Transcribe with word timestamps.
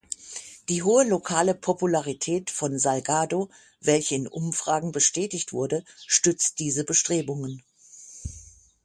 Die 0.67 0.81
hohe 0.81 1.03
lokale 1.07 1.53
Popularität 1.53 2.49
von 2.49 2.79
Salgado, 2.79 3.51
welche 3.81 4.15
in 4.15 4.27
Umfragen 4.27 4.91
bestätigt 4.91 5.53
wurde, 5.53 5.83
stützt 6.07 6.57
diese 6.57 6.83
Bestrebungen. 6.83 7.61